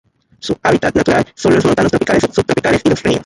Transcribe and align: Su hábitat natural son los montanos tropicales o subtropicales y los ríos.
Su 0.39 0.57
hábitat 0.63 0.95
natural 0.95 1.23
son 1.35 1.53
los 1.53 1.63
montanos 1.63 1.91
tropicales 1.91 2.23
o 2.23 2.33
subtropicales 2.33 2.81
y 2.85 2.89
los 2.89 3.03
ríos. 3.03 3.19